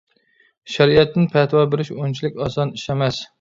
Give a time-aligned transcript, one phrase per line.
[0.75, 3.23] شەرىئەتتىن پەتىۋا بېرىش ئۇنچىلىك ئاسان ئىش ئەمەس.